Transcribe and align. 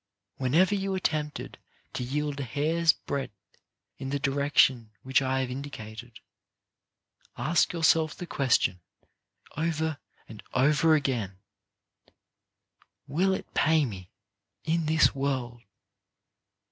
Whenever 0.37 0.73
you 0.73 0.95
are 0.95 0.99
tempted 0.99 1.59
to 1.93 2.03
yield 2.03 2.39
a 2.39 2.43
hair's 2.43 2.91
breadth 2.91 3.59
in 3.99 4.09
the 4.09 4.19
direc 4.19 4.57
tion 4.57 4.89
which 5.03 5.21
I 5.21 5.41
have 5.41 5.51
indicated, 5.51 6.17
ask 7.37 7.71
yourself 7.71 8.15
the 8.15 8.25
question 8.25 8.79
over 9.55 9.99
and 10.27 10.41
over 10.55 10.95
again:" 10.95 11.37
Will 13.07 13.31
it 13.35 13.53
pay 13.53 13.85
me 13.85 14.09
in 14.63 14.87
this 14.87 15.13
world 15.13 15.61